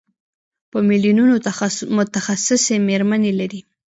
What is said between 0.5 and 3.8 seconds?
په میلیونونو متخصصې مېرمنې لري.